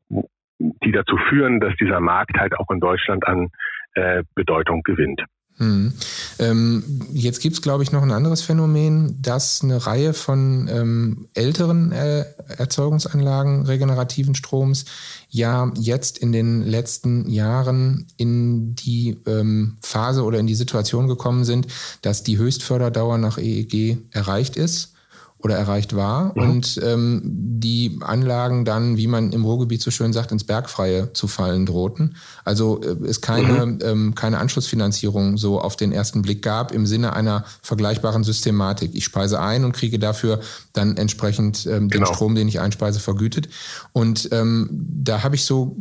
[0.10, 3.50] die dazu führen, dass dieser Markt halt auch in Deutschland an
[3.96, 5.22] äh, Bedeutung gewinnt.
[5.60, 5.92] Hm.
[6.40, 11.28] Ähm, jetzt gibt es, glaube ich, noch ein anderes Phänomen, dass eine Reihe von ähm,
[11.34, 12.24] älteren äh,
[12.58, 14.86] Erzeugungsanlagen regenerativen Stroms
[15.30, 21.44] ja jetzt in den letzten Jahren in die ähm, Phase oder in die Situation gekommen
[21.44, 21.68] sind,
[22.02, 24.94] dass die Höchstförderdauer nach EEG erreicht ist
[25.42, 26.50] oder erreicht war mhm.
[26.50, 31.28] und ähm, die Anlagen dann, wie man im Ruhrgebiet so schön sagt, ins Bergfreie zu
[31.28, 32.16] fallen drohten.
[32.44, 33.80] Also äh, es keine, mhm.
[33.82, 38.92] ähm, keine Anschlussfinanzierung so auf den ersten Blick gab im Sinne einer vergleichbaren Systematik.
[38.94, 40.42] Ich speise ein und kriege dafür
[40.74, 42.06] dann entsprechend ähm, genau.
[42.06, 43.48] den Strom, den ich einspeise, vergütet.
[43.94, 45.78] Und ähm, da habe ich so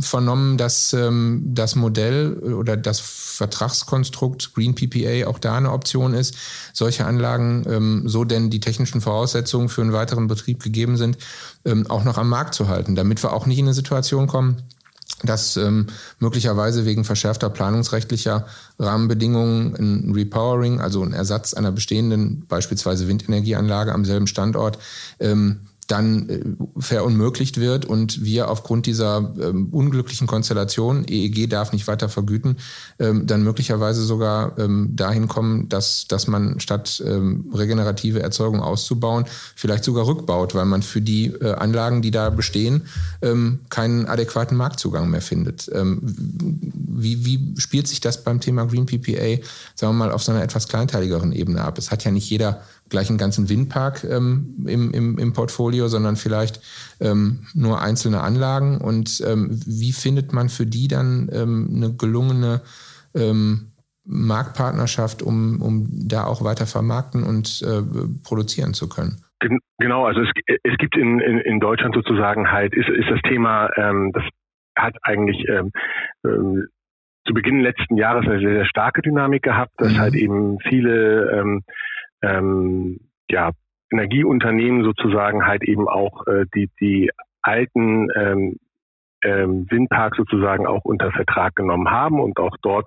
[0.00, 6.36] vernommen, dass ähm, das Modell oder das Vertragskonstrukt Green PPA auch da eine Option ist,
[6.72, 11.18] solche Anlagen, ähm, so denn die technischen technischen Voraussetzungen für einen weiteren Betrieb gegeben sind,
[11.64, 14.62] ähm, auch noch am Markt zu halten, damit wir auch nicht in eine Situation kommen,
[15.24, 15.86] dass ähm,
[16.20, 18.46] möglicherweise wegen verschärfter planungsrechtlicher
[18.78, 24.78] Rahmenbedingungen ein Repowering, also ein Ersatz einer bestehenden beispielsweise Windenergieanlage am selben Standort,
[25.20, 26.40] ähm, dann äh,
[26.78, 32.58] verunmöglicht wird und wir aufgrund dieser ähm, unglücklichen Konstellation, EEG darf nicht weiter vergüten,
[32.98, 39.24] ähm, dann möglicherweise sogar ähm, dahin kommen, dass, dass man statt ähm, regenerative Erzeugung auszubauen,
[39.56, 42.82] vielleicht sogar rückbaut, weil man für die äh, Anlagen, die da bestehen,
[43.22, 45.70] ähm, keinen adäquaten Marktzugang mehr findet.
[45.72, 49.42] Ähm, wie, wie spielt sich das beim Thema Green PPA,
[49.74, 51.78] sagen wir mal, auf so einer etwas kleinteiligeren Ebene ab?
[51.78, 56.16] Es hat ja nicht jeder gleich einen ganzen Windpark ähm, im, im, im Portfolio, sondern
[56.16, 56.60] vielleicht
[57.00, 58.78] ähm, nur einzelne Anlagen.
[58.78, 62.62] Und ähm, wie findet man für die dann ähm, eine gelungene
[63.14, 63.72] ähm,
[64.04, 67.82] Marktpartnerschaft, um, um da auch weiter vermarkten und äh,
[68.22, 69.22] produzieren zu können?
[69.78, 70.30] Genau, also es,
[70.64, 74.24] es gibt in, in, in Deutschland sozusagen halt, ist, ist das Thema, ähm, das
[74.76, 75.70] hat eigentlich ähm,
[76.24, 76.68] ähm
[77.28, 79.98] zu Beginn letzten Jahres eine sehr, sehr starke Dynamik gehabt, dass mhm.
[79.98, 81.62] halt eben viele ähm,
[82.22, 83.00] ähm,
[83.30, 83.50] ja,
[83.90, 87.10] Energieunternehmen sozusagen halt eben auch äh, die, die
[87.42, 88.56] alten ähm,
[89.22, 92.86] ähm, Windparks sozusagen auch unter Vertrag genommen haben und auch dort,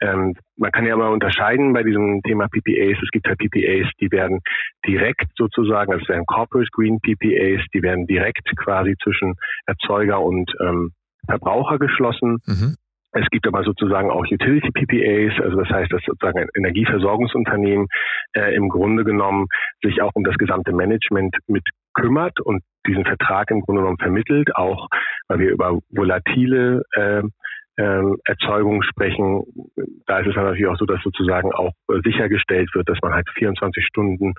[0.00, 4.10] ähm, man kann ja aber unterscheiden bei diesem Thema PPAs, es gibt ja PPAs, die
[4.10, 4.40] werden
[4.86, 9.34] direkt sozusagen, das wären Corporate Green PPAs, die werden direkt quasi zwischen
[9.66, 10.92] Erzeuger und ähm,
[11.26, 12.38] Verbraucher geschlossen.
[12.46, 12.76] Mhm.
[13.12, 17.86] Es gibt aber sozusagen auch Utility PPAs, also das heißt, dass sozusagen ein Energieversorgungsunternehmen
[18.34, 19.46] äh, im Grunde genommen
[19.82, 24.56] sich auch um das gesamte Management mit kümmert und diesen Vertrag im Grunde genommen vermittelt,
[24.56, 24.88] auch
[25.28, 27.22] weil wir über volatile äh,
[27.76, 29.42] äh, Erzeugung sprechen.
[30.06, 33.12] Da ist es dann natürlich auch so, dass sozusagen auch äh, sichergestellt wird, dass man
[33.12, 34.34] halt 24 Stunden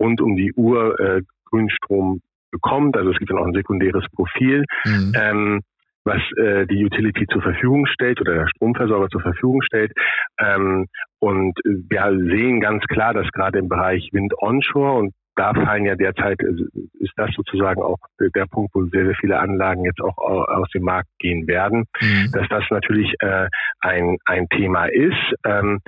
[0.00, 2.96] rund um die Uhr äh, Grünstrom bekommt.
[2.96, 4.64] Also es gibt dann auch ein sekundäres Profil.
[4.84, 5.12] Mhm.
[5.16, 5.60] Ähm,
[6.06, 9.92] was äh, die Utility zur Verfügung stellt oder der Stromversorger zur Verfügung stellt.
[10.40, 10.86] Ähm,
[11.18, 15.96] und wir sehen ganz klar, dass gerade im Bereich Wind onshore und da fallen ja
[15.96, 16.64] derzeit, äh,
[17.00, 20.82] ist das sozusagen auch der Punkt, wo sehr, sehr viele Anlagen jetzt auch aus dem
[20.82, 22.30] Markt gehen werden, mhm.
[22.32, 23.48] dass das natürlich äh,
[23.80, 25.34] ein, ein Thema ist.
[25.44, 25.80] Ähm,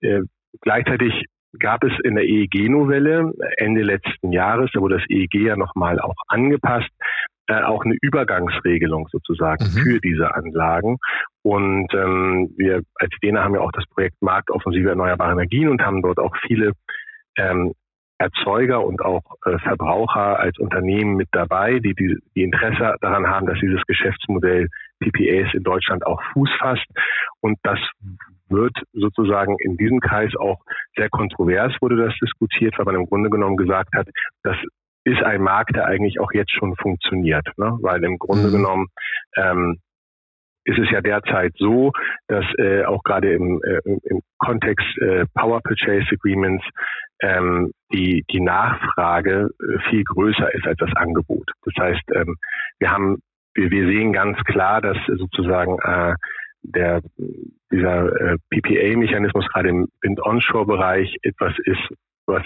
[0.00, 0.20] äh,
[0.62, 1.26] gleichzeitig
[1.58, 6.16] gab es in der EEG-Novelle Ende letzten Jahres, da wurde das EEG ja nochmal auch
[6.28, 6.90] angepasst,
[7.46, 9.78] äh, auch eine Übergangsregelung sozusagen mhm.
[9.78, 10.98] für diese Anlagen.
[11.42, 16.02] Und ähm, wir als Dena haben ja auch das Projekt Marktoffensive Erneuerbare Energien und haben
[16.02, 16.72] dort auch viele
[17.36, 17.72] ähm,
[18.18, 23.46] Erzeuger und auch äh, Verbraucher als Unternehmen mit dabei, die, die die Interesse daran haben,
[23.46, 24.68] dass dieses Geschäftsmodell
[25.00, 26.86] PPAs in Deutschland auch Fuß fasst.
[27.40, 27.78] Und das
[28.48, 30.60] wird sozusagen in diesem Kreis auch
[30.96, 34.08] sehr kontrovers wurde das diskutiert, weil man im Grunde genommen gesagt hat,
[34.42, 34.56] das
[35.04, 37.76] ist ein Markt, der eigentlich auch jetzt schon funktioniert, ne?
[37.80, 38.52] weil im Grunde mhm.
[38.52, 38.86] genommen
[39.36, 39.78] ähm,
[40.64, 41.92] ist es ja derzeit so,
[42.26, 46.64] dass äh, auch gerade im, äh, im Kontext äh, Power Purchase Agreements
[47.20, 51.50] ähm, die, die Nachfrage äh, viel größer ist als das Angebot.
[51.64, 52.36] Das heißt, ähm,
[52.78, 53.18] wir haben,
[53.54, 56.14] wir, wir sehen ganz klar, dass sozusagen äh,
[56.62, 57.02] der,
[57.70, 61.88] dieser äh, PPA-Mechanismus gerade im Wind-Onshore-Bereich etwas ist,
[62.26, 62.42] was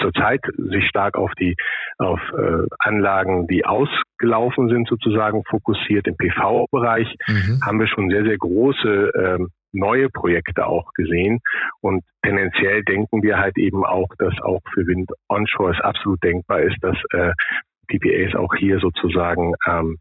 [0.00, 1.56] zurzeit sich stark auf die
[1.98, 6.06] auf äh, Anlagen, die ausgelaufen sind, sozusagen fokussiert.
[6.06, 7.60] Im PV-Bereich mhm.
[7.64, 11.40] haben wir schon sehr, sehr große ähm, neue Projekte auch gesehen.
[11.80, 16.60] Und tendenziell denken wir halt eben auch, dass auch für Wind Onshore es absolut denkbar
[16.62, 17.32] ist, dass äh,
[17.88, 19.98] PPAs auch hier sozusagen ähm,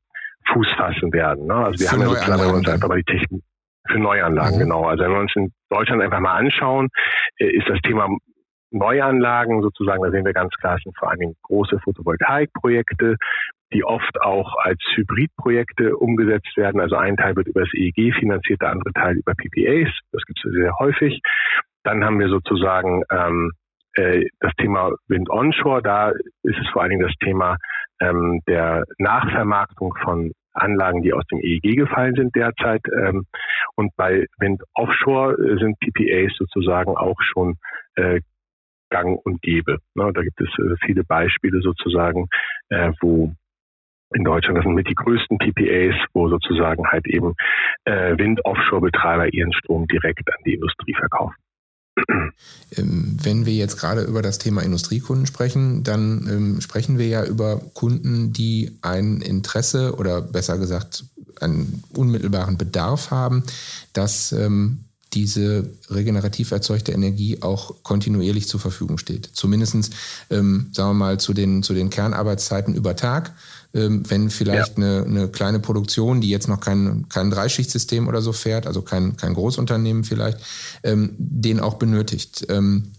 [0.53, 1.47] Fuß fassen werden.
[1.47, 1.55] Ne?
[1.55, 3.43] Also wir für haben ja sozusagen uns einfach mal die Technik
[3.87, 4.61] für Neuanlagen, mhm.
[4.61, 4.85] genau.
[4.85, 6.89] Also wenn wir uns in Deutschland einfach mal anschauen,
[7.37, 8.07] äh, ist das Thema
[8.71, 13.15] Neuanlagen sozusagen, da sehen wir ganz klar, sind vor allen Dingen große Photovoltaikprojekte,
[13.73, 16.81] die oft auch als Hybridprojekte umgesetzt werden.
[16.81, 19.91] Also ein Teil wird über das EEG finanziert, der andere Teil über PPAs.
[20.11, 21.21] Das gibt es sehr häufig.
[21.83, 23.51] Dann haben wir sozusagen ähm,
[23.93, 25.81] äh, das Thema Wind Onshore.
[25.81, 27.57] Da ist es vor allen Dingen das Thema
[28.01, 32.81] ähm, der Nachvermarktung von Anlagen, die aus dem EEG gefallen sind derzeit.
[32.91, 33.25] Ähm,
[33.75, 37.55] und bei Wind Offshore äh, sind PPAs sozusagen auch schon
[37.95, 38.21] äh,
[38.89, 39.77] gang und gäbe.
[39.95, 42.27] Ne, da gibt es äh, viele Beispiele sozusagen,
[42.69, 43.33] äh, wo
[44.13, 47.35] in Deutschland, das sind mit die größten PPAs, wo sozusagen halt eben
[47.85, 51.35] äh, Wind-Offshore-Betreiber ihren Strom direkt an die Industrie verkaufen.
[52.77, 57.25] Ähm, wenn wir jetzt gerade über das Thema Industriekunden sprechen, dann ähm, sprechen wir ja
[57.25, 61.03] über Kunden, die ein Interesse oder besser gesagt
[61.41, 63.43] einen unmittelbaren Bedarf haben,
[63.93, 69.29] dass ähm, diese regenerativ erzeugte Energie auch kontinuierlich zur Verfügung steht.
[69.33, 69.91] Zumindest,
[70.29, 73.33] ähm, sagen wir mal, zu den, zu den Kernarbeitszeiten über Tag.
[73.73, 74.83] Ähm, wenn vielleicht ja.
[74.83, 79.15] eine, eine kleine Produktion, die jetzt noch kein, kein Dreischichtsystem oder so fährt, also kein,
[79.15, 80.39] kein Großunternehmen vielleicht,
[80.83, 82.47] ähm, den auch benötigt.
[82.49, 82.91] Ähm,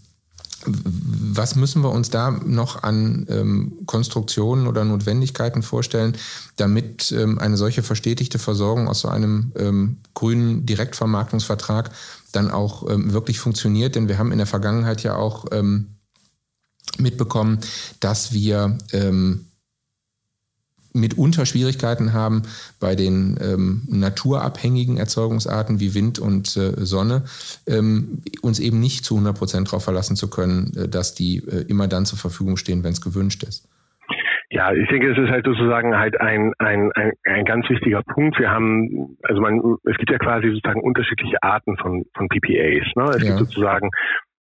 [0.65, 6.17] was müssen wir uns da noch an ähm, Konstruktionen oder Notwendigkeiten vorstellen,
[6.57, 11.91] damit ähm, eine solche verstetigte Versorgung aus so einem ähm, grünen Direktvermarktungsvertrag
[12.31, 13.95] dann auch ähm, wirklich funktioniert?
[13.95, 15.95] Denn wir haben in der Vergangenheit ja auch ähm,
[16.97, 17.59] mitbekommen,
[17.99, 19.50] dass wir ähm,
[20.93, 22.43] mitunter Schwierigkeiten haben
[22.79, 27.23] bei den ähm, naturabhängigen Erzeugungsarten wie Wind und äh, Sonne,
[27.67, 31.65] ähm, uns eben nicht zu 100 Prozent darauf verlassen zu können, äh, dass die äh,
[31.67, 33.67] immer dann zur Verfügung stehen, wenn es gewünscht ist.
[34.49, 38.37] Ja, ich denke, es ist halt sozusagen halt ein, ein, ein, ein ganz wichtiger Punkt.
[38.37, 42.85] Wir haben, also man, es gibt ja quasi sozusagen unterschiedliche Arten von, von PPAs.
[42.95, 43.03] Ne?
[43.15, 43.29] Es ja.
[43.29, 43.89] gibt sozusagen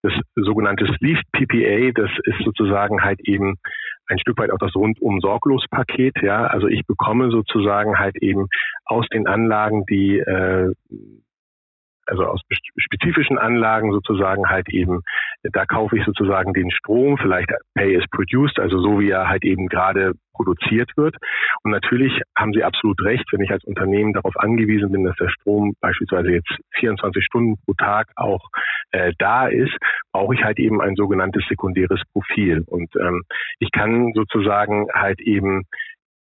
[0.01, 3.57] das sogenannte Sleeve PPA, das ist sozusagen halt eben
[4.09, 6.15] ein Stück weit auch das rundum sorglos Paket.
[6.21, 8.47] Ja, also ich bekomme sozusagen halt eben
[8.85, 10.73] aus den Anlagen die äh,
[12.09, 12.41] also aus
[12.77, 15.01] spezifischen Anlagen sozusagen halt eben,
[15.43, 19.43] da kaufe ich sozusagen den Strom, vielleicht Pay is produced, also so wie er halt
[19.43, 21.15] eben gerade produziert wird.
[21.63, 25.29] Und natürlich haben Sie absolut recht, wenn ich als Unternehmen darauf angewiesen bin, dass der
[25.29, 28.47] Strom beispielsweise jetzt 24 Stunden pro Tag auch
[28.91, 29.75] äh, da ist,
[30.13, 32.63] brauche ich halt eben ein sogenanntes sekundäres Profil.
[32.67, 33.23] Und ähm,
[33.59, 35.65] ich kann sozusagen halt eben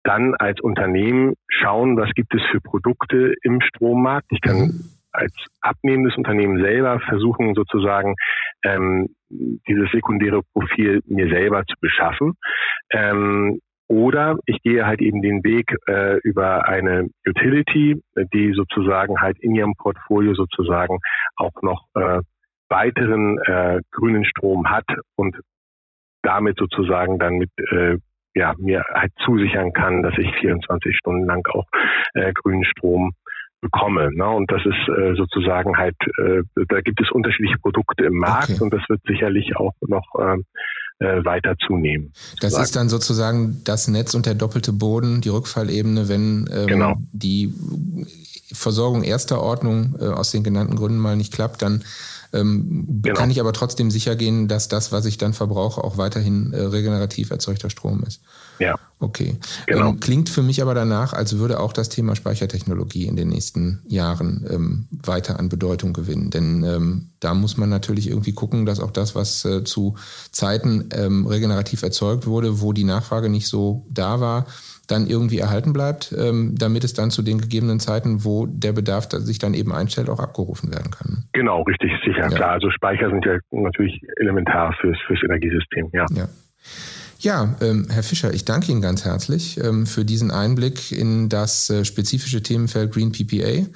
[0.03, 4.27] dann als Unternehmen schauen, was gibt es für Produkte im Strommarkt.
[4.31, 4.83] Ich kann mhm.
[5.11, 8.15] Als abnehmendes Unternehmen selber versuchen, sozusagen
[8.63, 12.33] ähm, dieses sekundäre Profil mir selber zu beschaffen.
[12.91, 18.01] Ähm, oder ich gehe halt eben den Weg äh, über eine Utility,
[18.33, 20.99] die sozusagen halt in ihrem Portfolio sozusagen
[21.35, 22.21] auch noch äh,
[22.69, 24.85] weiteren äh, grünen Strom hat
[25.17, 25.35] und
[26.21, 27.97] damit sozusagen dann mit äh,
[28.33, 31.65] ja, mir halt zusichern kann, dass ich 24 Stunden lang auch
[32.13, 33.11] äh, grünen Strom
[33.61, 34.09] bekomme.
[34.13, 34.27] Ne?
[34.27, 38.61] Und das ist äh, sozusagen halt, äh, da gibt es unterschiedliche Produkte im Markt okay.
[38.61, 40.37] und das wird sicherlich auch noch äh,
[40.99, 42.11] äh, weiter zunehmen.
[42.41, 46.95] Das ist dann sozusagen das Netz und der doppelte Boden, die Rückfallebene, wenn ähm, genau.
[47.11, 47.53] die
[48.51, 51.83] Versorgung erster Ordnung äh, aus den genannten Gründen mal nicht klappt, dann
[52.33, 53.15] ähm, genau.
[53.15, 56.61] kann ich aber trotzdem sicher gehen, dass das, was ich dann verbrauche, auch weiterhin äh,
[56.61, 58.21] regenerativ erzeugter Strom ist.
[58.61, 58.75] Ja.
[58.99, 59.37] Okay.
[59.65, 59.89] Genau.
[59.89, 63.81] Ähm, klingt für mich aber danach, als würde auch das Thema Speichertechnologie in den nächsten
[63.87, 66.29] Jahren ähm, weiter an Bedeutung gewinnen.
[66.29, 69.95] Denn ähm, da muss man natürlich irgendwie gucken, dass auch das, was äh, zu
[70.31, 74.45] Zeiten ähm, regenerativ erzeugt wurde, wo die Nachfrage nicht so da war,
[74.87, 79.07] dann irgendwie erhalten bleibt, ähm, damit es dann zu den gegebenen Zeiten, wo der Bedarf
[79.09, 81.23] sich dann eben einstellt, auch abgerufen werden kann.
[81.31, 82.29] Genau, richtig, sicher, ja.
[82.29, 82.51] klar.
[82.51, 86.05] Also Speicher sind ja natürlich elementar fürs, fürs Energiesystem, ja.
[86.13, 86.27] ja.
[87.21, 91.69] Ja, ähm, Herr Fischer, ich danke Ihnen ganz herzlich ähm, für diesen Einblick in das
[91.69, 93.67] äh, spezifische Themenfeld Green PPA.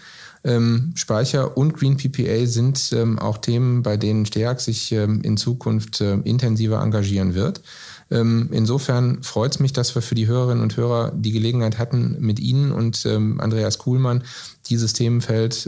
[0.43, 5.37] Ähm, Speicher und Green PPA sind ähm, auch Themen, bei denen STEAG sich ähm, in
[5.37, 7.61] Zukunft äh, intensiver engagieren wird.
[8.09, 12.17] Ähm, insofern freut es mich, dass wir für die Hörerinnen und Hörer die Gelegenheit hatten,
[12.19, 14.23] mit Ihnen und Andreas Kuhlmann
[14.67, 15.67] dieses Themenfeld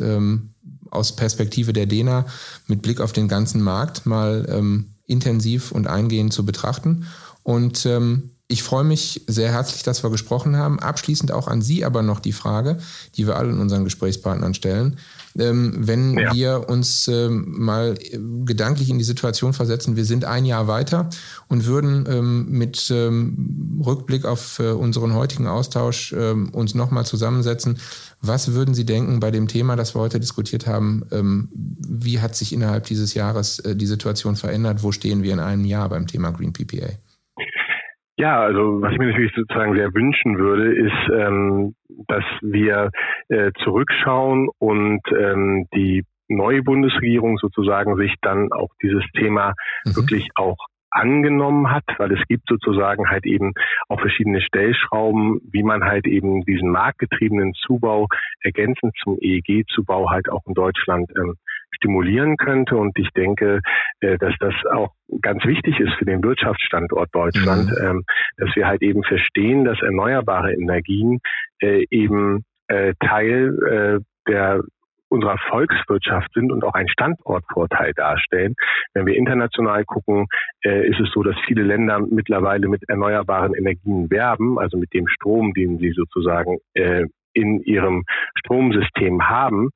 [0.92, 2.28] aus Perspektive der DENA
[2.68, 7.08] mit Blick auf den ganzen Markt mal intensiv und eingehend zu betrachten.
[7.48, 10.80] Und ähm, ich freue mich sehr herzlich, dass wir gesprochen haben.
[10.80, 12.78] Abschließend auch an Sie aber noch die Frage,
[13.16, 14.98] die wir alle unseren Gesprächspartnern stellen.
[15.40, 16.34] Ähm, wenn ja.
[16.34, 17.98] wir uns ähm, mal
[18.44, 21.10] gedanklich in die Situation versetzen, wir sind ein Jahr weiter
[21.48, 27.80] und würden ähm, mit ähm, Rückblick auf äh, unseren heutigen Austausch ähm, uns nochmal zusammensetzen.
[28.20, 31.06] Was würden Sie denken bei dem Thema, das wir heute diskutiert haben?
[31.12, 34.84] Ähm, wie hat sich innerhalb dieses Jahres äh, die Situation verändert?
[34.84, 36.90] Wo stehen wir in einem Jahr beim Thema Green PPA?
[38.20, 41.76] Ja, also was ich mir natürlich sozusagen sehr wünschen würde, ist, ähm,
[42.08, 42.90] dass wir
[43.30, 49.54] äh, zurückschauen und ähm, die neue Bundesregierung sozusagen sich dann auch dieses Thema
[49.86, 49.96] mhm.
[49.96, 50.58] wirklich auch
[50.90, 53.54] angenommen hat, weil es gibt sozusagen halt eben
[53.88, 58.08] auch verschiedene Stellschrauben, wie man halt eben diesen marktgetriebenen Zubau
[58.42, 61.36] ergänzend zum EEG-Zubau halt auch in Deutschland ähm,
[61.78, 62.76] stimulieren könnte.
[62.76, 63.62] Und ich denke,
[64.02, 64.92] äh, dass das auch
[65.22, 67.86] ganz wichtig ist für den Wirtschaftsstandort Deutschland, mhm.
[67.86, 68.04] ähm,
[68.38, 71.20] dass wir halt eben verstehen, dass erneuerbare Energien
[71.62, 74.62] äh, eben äh, Teil der
[75.10, 78.56] unserer Volkswirtschaft sind und auch einen Standortvorteil darstellen.
[78.94, 80.28] Wenn wir international gucken,
[80.64, 85.54] ist es so, dass viele Länder mittlerweile mit erneuerbaren Energien werben, also mit dem Strom,
[85.54, 88.04] den sie sozusagen in ihrem
[88.36, 89.70] Stromsystem haben.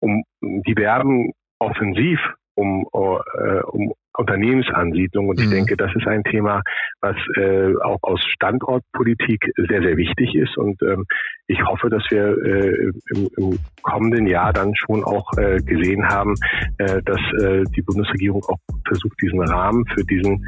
[0.00, 2.20] Um, die werben offensiv
[2.54, 5.28] um, äh, um Unternehmensansiedlung.
[5.28, 5.52] Und ich mhm.
[5.52, 6.62] denke, das ist ein Thema,
[7.00, 10.56] was äh, auch aus Standortpolitik sehr, sehr wichtig ist.
[10.56, 11.04] Und ähm,
[11.46, 16.34] ich hoffe, dass wir äh, im, im kommenden Jahr dann schon auch äh, gesehen haben,
[16.78, 20.44] äh, dass äh, die Bundesregierung auch versucht, diesen Rahmen für diesen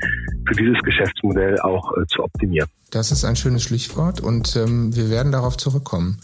[0.47, 2.69] für dieses Geschäftsmodell auch äh, zu optimieren.
[2.91, 6.19] Das ist ein schönes Stichwort und ähm, wir werden darauf zurückkommen.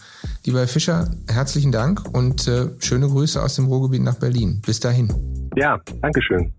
[0.44, 4.60] Lieber Herr Fischer, herzlichen Dank und schöne Grüße aus dem Ruhrgebiet nach Berlin.
[4.66, 5.12] Bis dahin.
[5.54, 6.52] Ja, Dankeschön.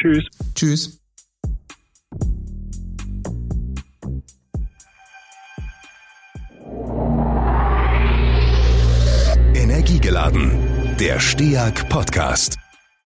[0.00, 0.24] Tschüss.
[0.54, 1.00] Tschüss.
[9.54, 10.96] Energiegeladen.
[10.98, 12.63] Der STEAG Podcast.